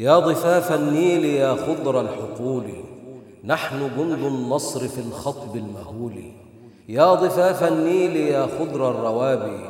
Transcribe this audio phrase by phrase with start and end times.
[0.00, 2.64] يا ضفاف النيل يا خضر الحقول
[3.44, 6.22] نحن جند النصر في الخطب المهول.
[6.88, 9.60] يا ضفاف النيل يا خضر الروابي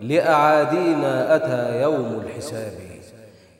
[0.00, 2.72] لأعادينا أتى يوم الحساب.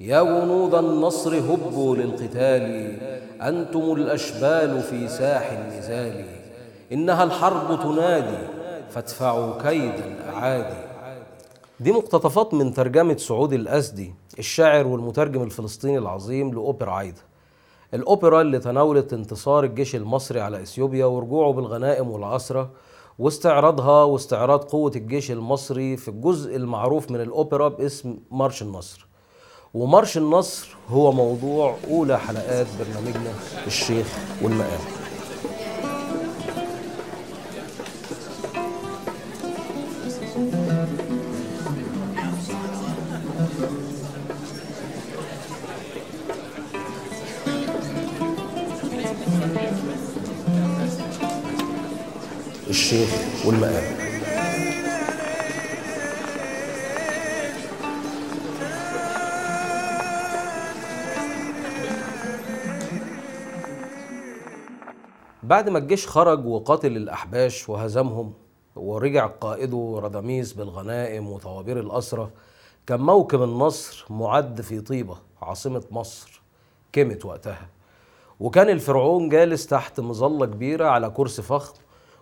[0.01, 2.97] يا جنود النصر هبوا للقتال
[3.43, 6.25] أنتم الأشبال في ساح النزال.
[6.93, 8.39] إنها الحرب تنادي
[8.91, 10.88] فادفعوا كيد الأعادي.
[11.81, 17.21] دي مقتطفات من ترجمة سعود الأسدي الشاعر والمترجم الفلسطيني العظيم لأوبرا عايدة.
[17.95, 22.71] الأوبرا اللي تناولت انتصار الجيش المصري على إثيوبيا ورجوعه بالغنائم والعسرة
[23.19, 29.07] واستعراضها واستعراض قوة الجيش المصري في الجزء المعروف من الأوبرا باسم مارش النصر.
[29.75, 33.33] ومارش النصر هو موضوع أولى حلقات برنامجنا
[33.67, 34.98] الشيخ والمقام.
[65.49, 68.33] بعد ما الجيش خرج وقاتل الأحباش وهزمهم
[68.77, 72.31] ورجع قائده رداميس بالغنائم وطوابير الأسرة
[72.87, 76.43] كان موكب النصر معد في طيبة عاصمة مصر
[76.93, 77.69] كمت وقتها.
[78.41, 81.75] وكان الفرعون جالس تحت مظلة كبيرة على كرسي فخم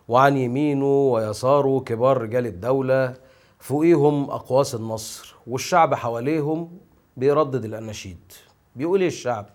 [0.09, 3.15] وعن يمينه ويساره كبار رجال الدولة
[3.59, 6.79] فوقيهم أقواس النصر والشعب حواليهم
[7.17, 8.33] بيردد الأناشيد.
[8.77, 9.47] بيقول إيه الشعب؟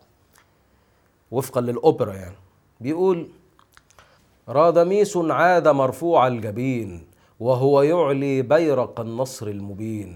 [1.32, 2.36] وفقا للأوبرا يعني.
[2.82, 3.30] بيقول
[4.50, 7.02] رادميس عاد مرفوع الجبين
[7.40, 10.16] وهو يعلي بيرق النصر المبين.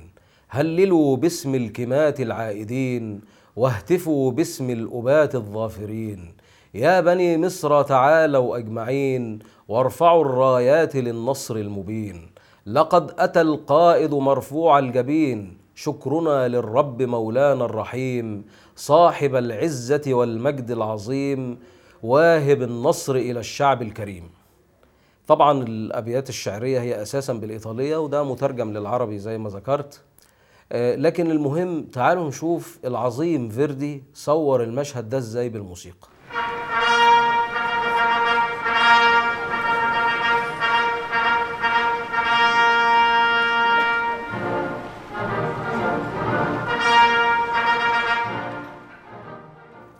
[0.50, 3.22] هللوا باسم الكمات العائدين
[3.56, 6.34] واهتفوا باسم الأبات الظافرين.
[6.74, 12.30] يا بني مصر تعالوا أجمعين وارفعوا الرايات للنصر المبين.
[12.66, 18.46] لقد أتى القائد مرفوع الجبين شكرنا للرب مولانا الرحيم
[18.76, 21.58] صاحب العزة والمجد العظيم.
[22.06, 24.30] واهب النصر إلى الشعب الكريم.
[25.28, 30.02] طبعا الأبيات الشعرية هي أساسا بالإيطالية وده مترجم للعربي زي ما ذكرت.
[30.72, 36.08] آه، لكن المهم تعالوا نشوف العظيم فيردي صور المشهد ده إزاي بالموسيقى.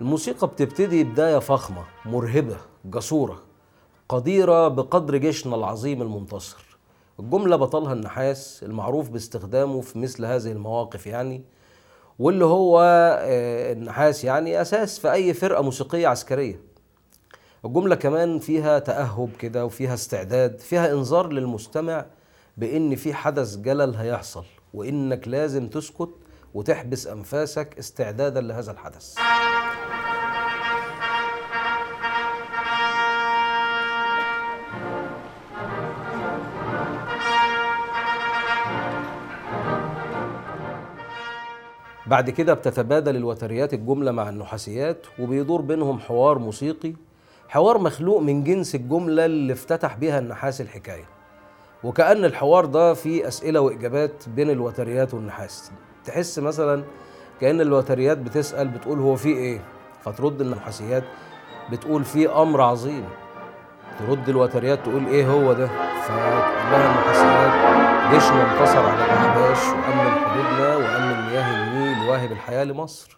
[0.06, 3.42] الموسيقى بتبتدي بداية فخمة مرهبة جسورة
[4.10, 6.78] قديرة بقدر جيشنا العظيم المنتصر.
[7.20, 11.44] الجملة بطلها النحاس المعروف باستخدامه في مثل هذه المواقف يعني
[12.20, 12.82] واللي هو
[13.22, 16.60] آه، النحاس يعني أساس في أي فرقة موسيقية عسكرية.
[17.66, 22.06] الجملة كمان فيها تأهب كده وفيها استعداد فيها إنذار للمستمع
[22.58, 26.10] بإن في حدث جلل هيحصل وإنك لازم تسكت
[26.54, 29.16] وتحبس أنفاسك استعدادا لهذا الحدث.
[42.08, 46.94] بعد كده بتتبادل الوتريات الجملة مع النحاسيات وبيدور بينهم حوار موسيقي
[47.50, 51.06] حوار مخلوق من جنس الجملة اللي افتتح بيها النحاس الحكاية.
[51.84, 55.72] وكأن الحوار ده فيه أسئلة وإجابات بين الوتريات والنحاس.
[56.06, 56.84] تحس مثلا
[57.42, 59.60] كأن الوتريات بتسأل بتقول هو في إيه
[60.02, 61.04] فترد النحاسيات
[61.72, 63.04] بتقول في أمر عظيم.
[64.00, 65.68] ترد الوتريات تقول إيه هو ده
[66.04, 67.76] فتقول لها النحاسيات
[68.14, 71.85] جيشنا انتصر على الأحباش وأمن حدودنا وأمن مياه النيل.
[72.16, 73.18] واهب الحياة لمصر.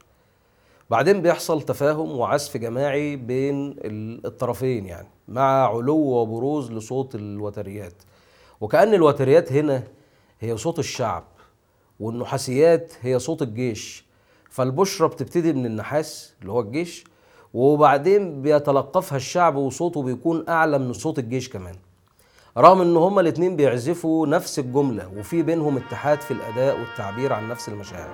[0.89, 7.93] بعدين بيحصل تفاهم وعزف جماعي بين ال- الطرفين يعني مع علو وبروز لصوت الوتريات.
[8.61, 9.83] وكأن الوتريات هنا
[10.39, 11.23] هي صوت الشعب
[11.99, 14.05] والنحاسيات هي صوت الجيش.
[14.49, 17.03] فالبشرة بتبتدي من النحاس اللي هو الجيش
[17.53, 21.75] وبعدين بيتلقفها الشعب وصوته بيكون أعلى من صوت الجيش كمان.
[22.57, 27.69] رغم إن هما الاتنين بيعزفوا نفس الجملة وفي بينهم اتحاد في الأداء والتعبير عن نفس
[27.69, 28.09] المشاعر.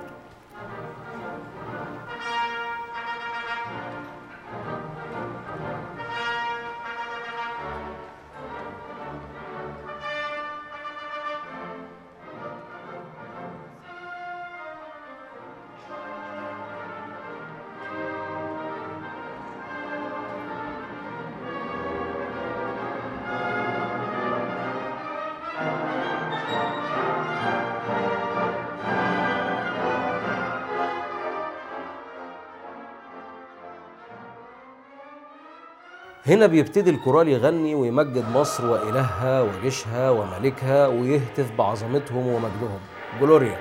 [36.33, 42.79] هنا بيبتدي الكورال يغني ويمجد مصر وإلهها وجيشها وملكها ويهتف بعظمتهم ومجدهم.
[43.21, 43.59] جلوريا.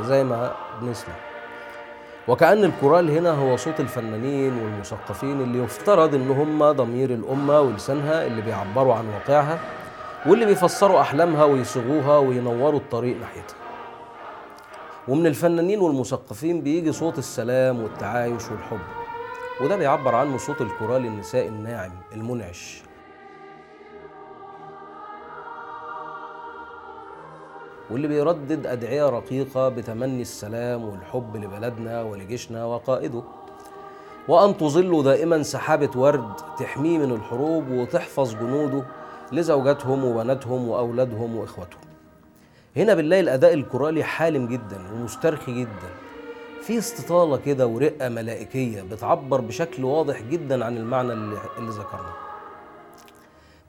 [0.00, 0.52] زي ما
[0.82, 1.14] بنسمع.
[2.28, 8.42] وكأن الكورال هنا هو صوت الفنانين والمثقفين اللي يفترض إن هم ضمير الأمة ولسانها اللي
[8.42, 9.58] بيعبروا عن واقعها
[10.26, 13.56] واللي بيفسروا أحلامها ويصيغوها وينوروا الطريق ناحيتها.
[15.08, 19.03] ومن الفنانين والمثقفين بيجي صوت السلام والتعايش والحب.
[19.60, 22.82] وده بيعبر عنه صوت الكورال النسائي الناعم المنعش.
[27.90, 33.22] واللي بيردد أدعية رقيقة بتمني السلام والحب لبلدنا ولجيشنا وقائده.
[34.28, 38.84] وأن تظل دائما سحابة ورد تحميه من الحروب وتحفظ جنوده
[39.32, 41.80] لزوجاتهم وبناتهم وأولادهم وإخواتهم
[42.76, 45.90] هنا بنلاقي الأداء الكورالي حالم جدا ومسترخي جدا.
[46.66, 52.14] في استطالة كده ورقة ملائكية بتعبر بشكل واضح جدا عن المعنى اللي, اللي ذكرناه.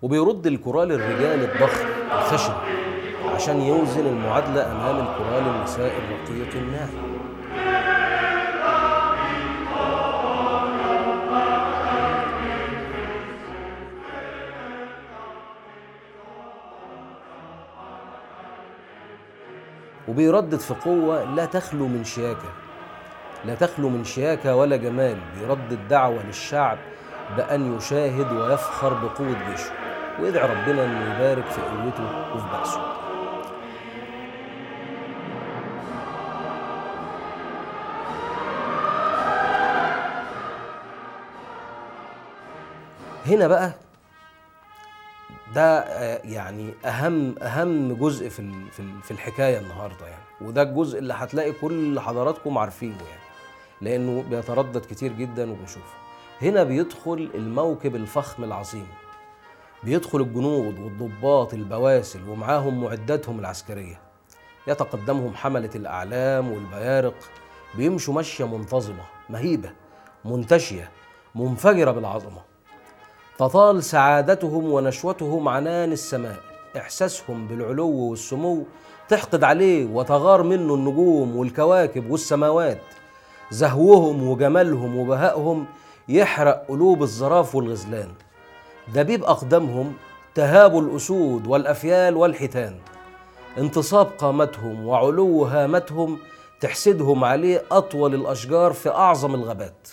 [0.02, 2.54] وبيرد الكورال الرجال الضخم الخشن
[3.26, 6.90] عشان يوزن المعادلة أمام الكورال النساء الرقيق الناعم.
[20.08, 22.65] وبيردد في قوة لا تخلو من شياكة.
[23.48, 26.78] لا تخلو من شياكة ولا جمال بيردد دعوة للشعب
[27.38, 29.72] بأن يشاهد ويفخر بقوة جيشه.
[30.20, 32.82] ويدعي ربنا أنه يبارك في قوته وفي بأسه.
[43.28, 43.72] هنا بقى
[45.56, 48.52] ده آه، يعني أهم أهم جزء في
[49.04, 50.24] في الحكاية النهارده يعني.
[50.42, 53.25] وده الجزء اللي هتلاقي كل حضراتكم عارفينه يعني.
[53.82, 55.94] لأنه بيتردد كتير جدا وبنشوفه.
[56.42, 58.88] هنا بيدخل الموكب الفخم العظيم.
[59.84, 64.00] بيدخل الجنود والضباط البواسل ومعاهم معداتهم العسكرية.
[64.68, 67.16] يتقدمهم حملة الأعلام والبيارق.
[67.76, 69.70] بيمشوا مشية منتظمة مهيبة
[70.26, 70.92] منتشية
[71.36, 72.42] منفجرة بالعظمة.
[73.38, 76.40] تطال سعادتهم ونشوتهم عنان السماء.
[76.78, 78.64] إحساسهم بالعلو والسمو
[79.10, 82.82] تحقد عليه وتغار منه النجوم والكواكب والسماوات.
[83.52, 85.66] زهوهم وجمالهم وبهائهم
[86.10, 88.10] يحرق قلوب الزراف والغزلان.
[88.94, 89.94] دبيب اقدامهم
[90.36, 92.76] تهاب الأسود والأفيال والحيتان.
[93.58, 96.20] انتصاب قامتهم وعلو هامتهم
[96.60, 99.88] تحسدهم عليه أطول الأشجار في أعظم الغابات.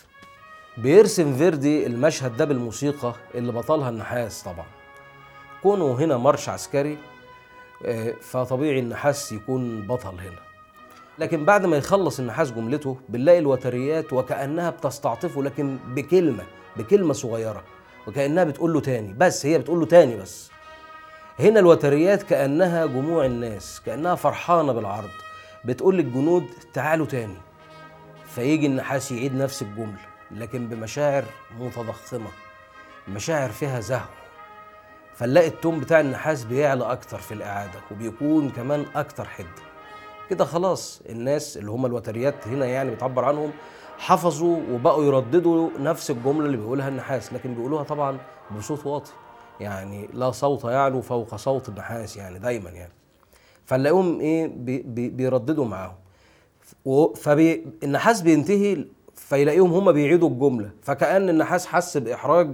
[0.78, 4.66] بيرسم فيردي المشهد ده بالموسيقى اللي بطلها النحاس طبعا.
[5.62, 6.98] كونه هنا مارش عسكري
[7.86, 10.51] آه، فطبيعي النحاس يكون بطل هنا.
[11.18, 16.44] لكن بعد ما يخلص النحاس جملته بنلاقي الوتريات وكأنها بتستعطفه لكن بكلمة
[16.76, 17.62] بكلمة صغيرة
[18.06, 20.50] وكأنها بتقول له تاني بس هي بتقول له تاني بس.
[21.40, 25.10] هنا الوتريات كأنها جموع الناس كأنها فرحانة بالعرض.
[25.64, 27.36] بتقول للجنود تعالوا تاني.
[28.34, 31.24] فيجي النحاس يعيد نفس الجملة لكن بمشاعر
[31.60, 32.30] متضخمة
[33.08, 34.08] مشاعر فيها زهو.
[35.14, 39.71] فنلاقي التون بتاع النحاس بيعلى أكتر في الإعادة وبيكون كمان أكتر حدة.
[40.32, 41.02] كده خلاص.
[41.08, 43.50] الناس اللي هم الوتريات هنا يعني بتعبر عنهم
[43.98, 48.18] حفظوا وبقوا يرددوا نفس الجملة اللي بيقولها النحاس لكن بيقولوها طبعا
[48.58, 49.10] بصوت واطي
[49.60, 52.92] يعني لا صوت يعلو فوق صوت النحاس يعني دايما يعني.
[53.64, 55.94] فنلاقيهم إيه بي بي بيرددوا معاهم.
[57.14, 58.84] فالنحاس بينتهي
[59.14, 60.70] فيلاقيهم هم بيعيدوا الجملة.
[60.82, 62.50] فكأن النحاس حس بإحراج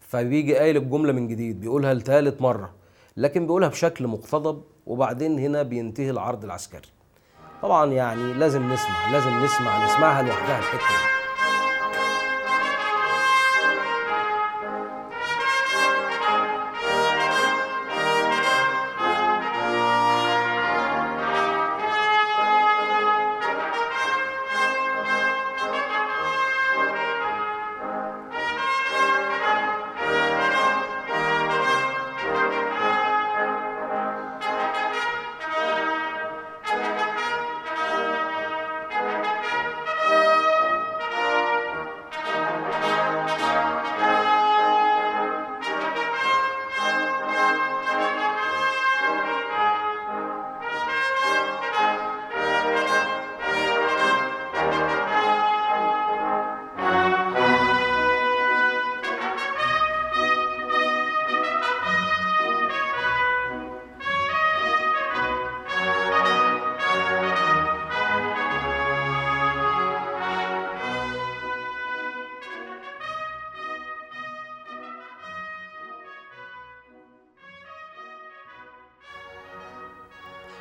[0.00, 2.72] فبيجي قايل الجملة من جديد بيقولها لثالث مرة
[3.16, 6.97] لكن بيقولها بشكل مقتضب وبعدين هنا بينتهي العرض العسكري.
[7.62, 11.17] طبعا يعني لازم نسمع لازم نسمع نسمعها لوحدها الحته دي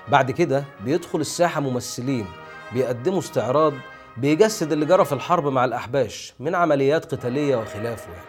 [0.10, 2.26] بعد كده بيدخل الساحة ممثلين
[2.74, 3.74] بيقدموا استعراض
[4.18, 8.26] بيجسد اللي جرى في الحرب مع الأحباش من عمليات قتالية وخلافه يعني.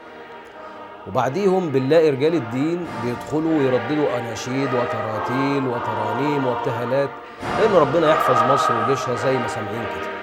[1.07, 7.11] وبعديهم بنلاقي رجال الدين بيدخلوا ويرددوا أناشيد وتراتيل وترانيم وابتهالات
[7.61, 10.18] لأن ربنا يحفظ مصر وجيشها زي ما سامعين كده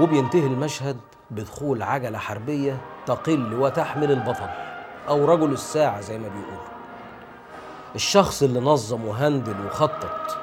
[0.00, 0.96] وبينتهي المشهد
[1.30, 4.48] بدخول عجلة حربية تقل وتحمل البطل
[5.08, 6.64] أو رجل الساعة زي ما بيقولوا.
[7.94, 10.36] الشخص اللي نظم وهندل وخطط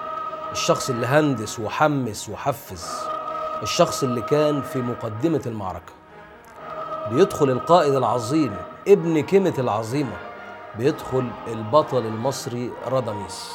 [0.52, 2.88] الشخص اللي هندس وحمس وحفز
[3.64, 5.94] الشخص اللي كان في مقدمة المعركة.
[7.12, 8.56] بيدخل القائد العظيم
[8.88, 10.18] ابن كلمة العظيمة
[10.78, 13.52] بيدخل البطل المصري راداميس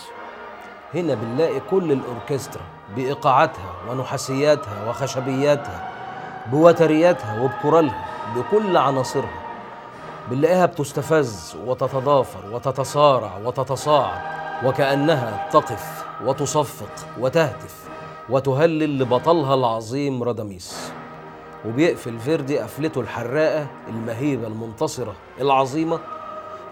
[0.94, 2.62] هنا بنلاقي كل الأوركسترا
[2.96, 5.88] بإيقاعاتها ونحاسياتها وخشبياتها
[6.50, 8.04] بوترياتها وبكورالها
[8.36, 9.42] بكل عناصرها.
[10.30, 14.20] بنلاقيها بتستفز وتتضافر وتتصارع وتتصاعد
[14.64, 17.88] وكأنها تقف وتصفق وتهتف
[18.30, 20.92] وتهلل لبطلها العظيم راداميس.
[21.66, 25.98] وبيقفل فيردي قفلته الحراقة المهيبة المنتصرة العظيمة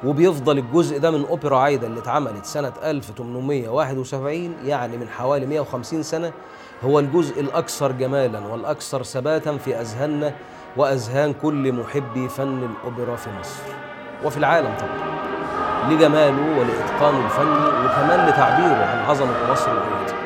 [0.04, 6.32] وبيفضل الجزء ده من أوبرا عايدة اللي اتعملت سنة 1871 يعني من حوالي 150 سنة
[6.84, 10.32] هو الجزء الأكثر جمالا والأكثر ثباتا في أذهاننا
[10.76, 13.60] وأذهان كل محبي فن الأوبرا في مصر.
[14.24, 15.10] وفي العالم طبعا.
[15.90, 20.19] لجماله ولإتقانه الفني وكمان لتعبيره عن عظمة مصر وقوتها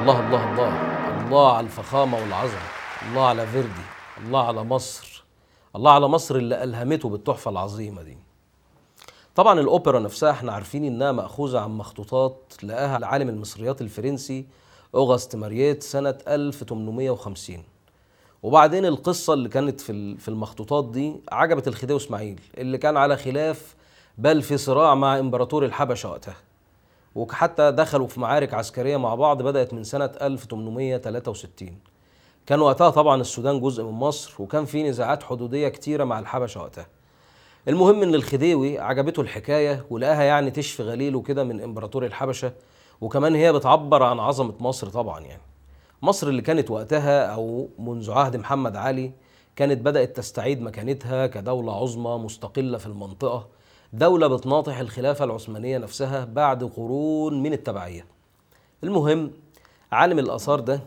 [0.00, 0.68] الله الله الله
[1.26, 2.58] الله على الفخامة والعظمة
[3.08, 3.82] الله على فيردي
[4.26, 5.24] الله على مصر
[5.76, 8.18] الله على مصر اللي ألهمته بالتحفة العظيمة دي.
[9.34, 14.46] طبعا الأوبرا نفسها إحنا عارفين إنها مأخوذة عن مخطوطات لقاها العالم المصريات الفرنسي
[14.94, 17.62] أوغست مارييت سنة 1850
[18.42, 23.74] وبعدين القصة اللي كانت في في المخطوطات دي عجبت الخديوي إسماعيل اللي كان على خلاف
[24.18, 26.36] بل في صراع مع إمبراطور الحبشة وقتها.
[27.18, 31.78] وحتى دخلوا في معارك عسكرية مع بعض بدأت من سنة 1863
[32.46, 36.86] كان وقتها طبعا السودان جزء من مصر وكان في نزاعات حدودية كتيرة مع الحبشة وقتها.
[37.68, 42.52] المهم إن الخديوي عجبته الحكاية ولقاها يعني تشفي غليله كده من إمبراطور الحبشة
[43.00, 45.42] وكمان هي بتعبر عن عظمة مصر طبعا يعني.
[46.02, 49.12] مصر اللي كانت وقتها أو منذ عهد محمد علي
[49.56, 53.48] كانت بدأت تستعيد مكانتها كدولة عظمى مستقلة في المنطقة
[53.92, 58.06] دولة بتناطح الخلافة العثمانية نفسها بعد قرون من التبعية.
[58.84, 59.30] المهم
[59.92, 60.80] عالم الآثار ده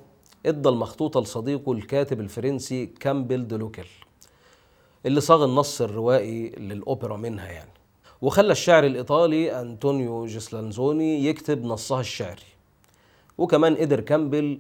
[0.45, 3.85] إدى المخطوطة لصديقه الكاتب الفرنسي كاميل دو لوكل
[5.05, 7.71] اللي صاغ النص الروائي للأوبرا منها يعني.
[8.21, 12.41] وخلى الشاعر الإيطالي أنطونيو جيسلانزوني يكتب نصها الشعري.
[13.37, 14.59] وكمان قدر كاميل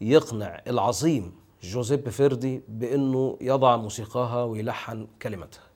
[0.00, 5.71] يقنع العظيم جوزيبي فيردي بأنه يضع موسيقاها ويلحن كلماتها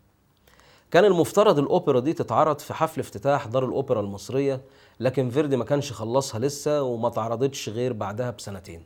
[0.91, 4.61] كان المفترض الأوبرا دي تتعرض في حفل افتتاح دار الأوبرا المصرية
[5.01, 8.83] لكن فيردي ما كانش خلصها لسه وما تعرضتش غير بعدها بسنتين.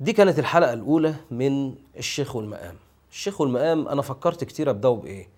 [0.00, 2.76] دي كانت الحلقة الأولى من الشيخ والمقام.
[3.12, 5.28] الشيخ والمقام أنا فكرت كتير أبدأه بإيه؟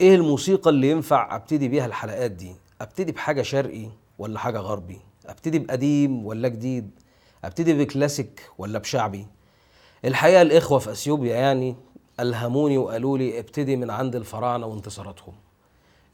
[0.00, 3.88] إيه الموسيقى اللي ينفع أبتدي بيها الحلقات دي؟ أبتدي بحاجة شرقي
[4.18, 6.90] ولا حاجة غربي؟ أبتدي بقديم ولا جديد؟
[7.44, 9.26] أبتدي بكلاسيك ولا بشعبي؟
[10.04, 11.76] الحقيقة الإخوة في أثيوبيا يعني
[12.20, 15.34] ألهموني وقالوا لي ابتدي من عند الفراعنة وانتصاراتهم.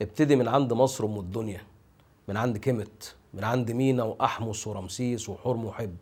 [0.02, 1.60] ابتدي من عند مصر أم الدنيا
[2.28, 5.96] من عند كيمت من عند مينا وأحمس ورمسيس وحور محب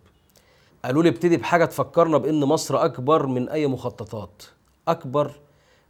[0.85, 4.43] قالوا لي ابتدي بحاجة تفكرنا بإن مصر أكبر من أي مخططات
[4.89, 5.31] أكبر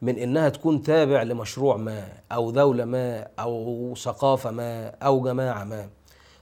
[0.02, 5.88] من إنها تكون تابع لمشروع ما أو دولة ما أو ثقافة ما أو جماعة ما.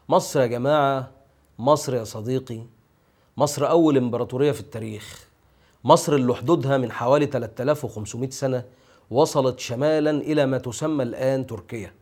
[0.08, 1.10] مصر يا جماعة
[1.58, 2.60] مصر يا صديقي
[3.36, 5.28] مصر أول إمبراطورية في التاريخ.
[5.84, 8.64] مصر اللي حدودها من حوالي 3500 سنة
[9.10, 11.92] وصلت شمالا إلى ما تسمى الآن تركيا.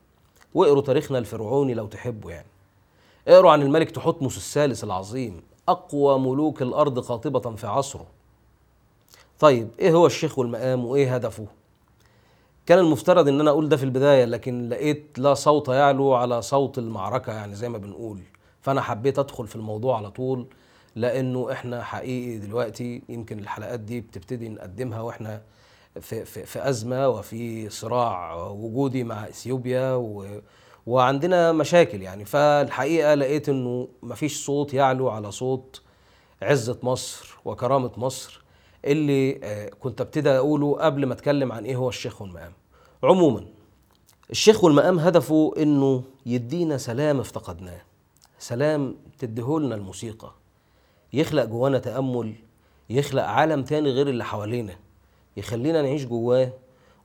[0.55, 2.47] واقروا تاريخنا الفرعوني لو تحبوا يعني.
[3.29, 8.07] اقروا عن الملك تحتمس الثالث العظيم أقوى ملوك الأرض قاطبة في عصره.
[9.39, 11.47] طيب إيه هو الشيخ والمقام وإيه هدفه؟
[12.67, 16.79] كان المفترض إن أنا أقول ده في البداية لكن لقيت لا صوت يعلو على صوت
[16.79, 18.19] المعركة يعني زي ما بنقول.
[18.61, 20.47] فأنا حبيت أدخل في الموضوع على طول.
[20.97, 25.43] لأنه إحنا حقيقي دلوقتي يمكن الحلقات دي بتبتدي نقدمها وإحنا
[26.01, 30.41] في في, في أزمة وفي صراع وجودي مع إثيوبيا و
[30.87, 32.25] وعندنا مشاكل يعني.
[32.25, 35.83] فالحقيقة لقيت إنه مفيش صوت يعلو على صوت
[36.43, 38.43] عزة مصر وكرامة مصر
[38.85, 42.53] اللي آه، كنت أبتدي أقوله قبل ما أتكلم عن إيه هو الشيخ والمقام.
[43.03, 43.47] عموما
[44.31, 47.83] الشيخ والمقام هدفه إنه يدينا سلام افتقدناه
[48.39, 50.33] سلام تديهولنا الموسيقى.
[51.13, 52.35] يخلق جوانا تأمل
[52.91, 54.77] يخلق عالم تاني غير اللي حوالينا
[55.37, 56.53] يخلينا نعيش جواه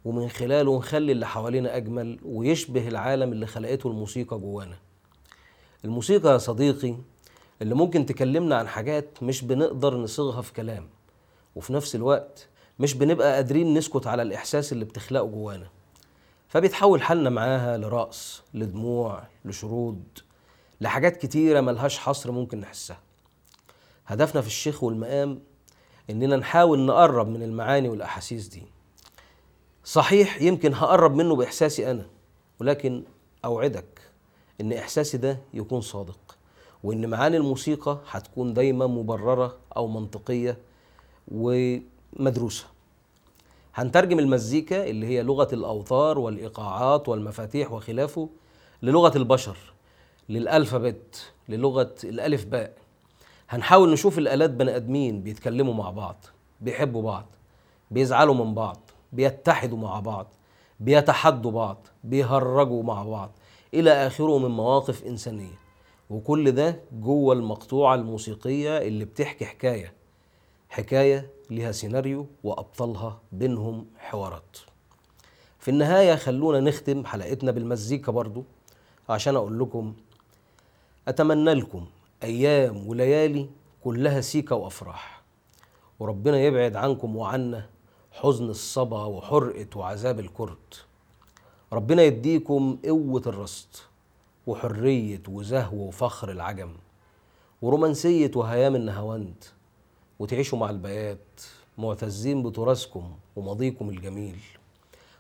[0.06, 4.78] ومن خلاله نخلي اللي حوالينا أجمل ويشبه العالم اللي خلقته الموسيقى جوانا.
[5.86, 6.96] الموسيقى يا صديقي
[7.62, 10.90] اللي ممكن تكلمنا عن حاجات مش بنقدر نصيغها في كلام
[11.56, 12.48] وفي نفس الوقت
[12.80, 15.68] مش بنبقى قادرين نسكت على الإحساس اللي بتخلقه جوانا.
[16.48, 20.04] فبيتحول حالنا معاها لرقص لدموع لشرود
[20.82, 23.00] لحاجات كتيرة ملهاش حصر ممكن نحسها.
[24.08, 25.40] هدفنا في الشيخ والمقام
[26.10, 28.64] إننا نحاول نقرب من المعاني والأحاسيس دي.
[29.84, 32.06] صحيح يمكن هقرب منه بإحساسي أنا
[32.62, 33.04] ولكن
[33.46, 34.02] أوعدك
[34.62, 36.38] إن إحساسي ده يكون صادق
[36.84, 40.58] وإن معاني الموسيقى هتكون دايما مبررة أو منطقية
[41.28, 42.66] ومدروسة.
[43.76, 48.30] هنترجم المزيكا اللي هي لغة الأوتار والإيقاعات والمفاتيح وخلافه
[48.84, 49.58] للغة البشر
[50.30, 52.74] للألفابت للغة الألف باء.
[53.50, 56.26] هنحاول نشوف الآلات بني آدمين بيتكلموا مع بعض
[56.62, 57.26] بيحبوا بعض
[57.92, 58.80] بيزعلوا من بعض
[59.14, 60.28] بيتحدوا مع بعض
[60.80, 63.32] بيتحدوا بعض بيهرجوا مع بعض
[63.74, 65.60] إلى آخره من مواقف إنسانية.
[66.10, 69.94] وكل ده جوه المقطوعة الموسيقية اللي بتحكي حكاية
[70.70, 74.58] حكاية لها سيناريو وأبطالها بينهم حوارات.
[75.60, 78.44] في النهاية خلونا نختم حلقتنا بالمزيكا برضو
[79.10, 79.94] عشان أقول لكم
[81.08, 81.86] أتمنى لكم
[82.26, 83.50] أيام وليالي
[83.84, 85.22] كلها سيكة وأفراح.
[86.00, 87.70] وربنا يبعد عنكم وعنا
[88.12, 90.74] حزن الصبا وحرقة وعذاب الكرد.
[91.74, 93.76] ربنا يديكم قوة الرصد
[94.48, 96.70] وحرية وزهو وفخر العجم
[97.62, 99.44] ورومانسية وهيام النهاوند.
[100.20, 101.42] وتعيشوا مع البيات
[101.78, 104.40] معتزين بتراثكم وماضيكم الجميل.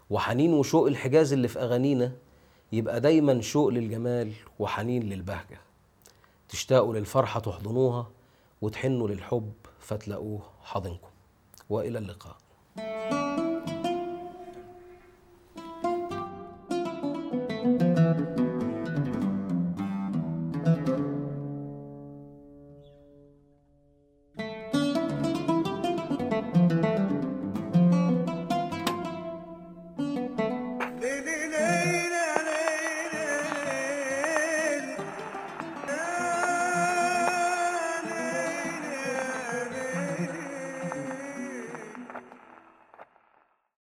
[0.09, 2.11] وحنين وشوق الحجاز اللي في أغانينا
[2.71, 5.64] يبقى دايما شوق للجمال وحنين للبهجة.
[6.49, 8.11] تشتاقوا للفرحة تحضنوها
[8.61, 11.09] وتحنوا للحب فتلاقوه حاضنكم.
[11.69, 12.37] وإلى اللقاء.